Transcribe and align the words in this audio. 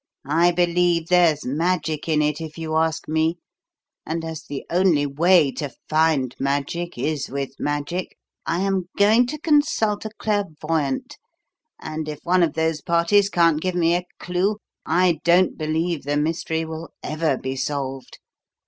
I 0.25 0.49
believe 0.49 1.09
there's 1.09 1.45
magic 1.45 2.09
in 2.09 2.23
it, 2.23 2.41
if 2.41 2.57
you 2.57 2.75
ask 2.75 3.07
me; 3.07 3.37
and 4.03 4.25
as 4.25 4.43
the 4.45 4.65
only 4.71 5.05
way 5.05 5.51
to 5.51 5.71
find 5.87 6.33
magic 6.39 6.97
is 6.97 7.29
with 7.29 7.51
magic, 7.59 8.17
I 8.43 8.61
am 8.61 8.85
going 8.97 9.27
to 9.27 9.37
consult 9.37 10.03
a 10.05 10.09
clairvoyante, 10.17 11.17
and 11.79 12.09
if 12.09 12.17
one 12.23 12.41
of 12.41 12.53
those 12.53 12.81
parties 12.81 13.29
can't 13.29 13.61
give 13.61 13.75
me 13.75 13.93
a 13.95 14.07
clue, 14.19 14.57
I 14.87 15.19
don't 15.23 15.55
believe 15.55 16.01
the 16.01 16.17
mystery 16.17 16.65
will 16.65 16.89
ever 17.03 17.37
be 17.37 17.55
solved. 17.55 18.17